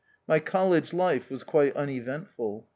[0.27, 2.67] My college life was quite uneventful.